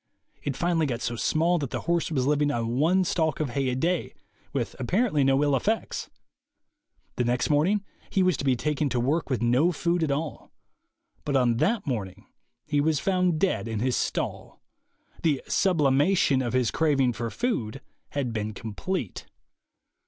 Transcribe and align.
It 0.41 0.57
finally 0.57 0.87
got 0.87 1.01
so 1.01 1.15
small 1.15 1.59
that 1.59 1.69
the 1.69 1.81
horse 1.81 2.09
was 2.09 2.25
living 2.25 2.49
on 2.49 2.79
one 2.79 3.03
stalk 3.03 3.39
of 3.39 3.51
hay 3.51 3.69
a 3.69 3.75
day, 3.75 4.15
with 4.51 4.75
apparently 4.79 5.23
no 5.23 5.43
ill 5.43 5.55
effects. 5.55 6.09
The 7.17 7.23
next 7.23 7.51
morning 7.51 7.85
he 8.09 8.23
was 8.23 8.35
to 8.37 8.43
be 8.43 8.55
taken 8.55 8.89
to 8.89 8.99
work 8.99 9.29
with 9.29 9.43
no 9.43 9.71
food 9.71 10.01
at 10.01 10.09
all. 10.09 10.51
But 11.23 11.35
on 11.35 11.57
that 11.57 11.85
morning 11.85 12.25
he 12.65 12.81
was 12.81 12.99
found 12.99 13.39
dead 13.39 13.67
in 13.67 13.77
his 13.79 13.95
stall. 13.95 14.59
The 15.21 15.43
"sublimation" 15.47 16.41
of 16.41 16.53
his 16.53 16.71
craving 16.71 17.13
for 17.13 17.29
food 17.29 17.79
had 18.09 18.33
been 18.33 18.55
complete. 18.55 19.27